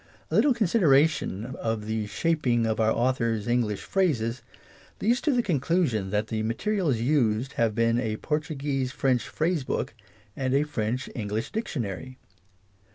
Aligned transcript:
A 0.31 0.35
little 0.35 0.55
consideration 0.55 1.45
of 1.57 1.85
the 1.85 2.07
shaping 2.07 2.65
of 2.65 2.79
our 2.79 2.91
author's 2.91 3.47
English 3.47 3.81
phrases 3.81 4.41
leads 4.99 5.21
to 5.21 5.31
the 5.31 5.43
conclu 5.43 5.87
sion 5.87 6.09
that 6.09 6.29
the 6.29 6.41
materials 6.41 6.97
used 6.97 7.53
have 7.53 7.75
been 7.75 7.99
a 7.99 8.17
Portu 8.17 8.57
guese 8.57 8.89
French 8.89 9.27
phrase 9.27 9.63
book 9.63 9.93
and 10.35 10.55
a 10.55 10.63
French 10.63 11.07
Eng 11.15 11.27
lish 11.27 11.51
dictionary. 11.51 12.17